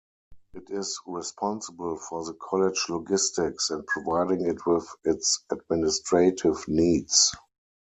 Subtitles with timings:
[0.55, 7.31] It is responsible for the college logistics and providing it with its administrative needs.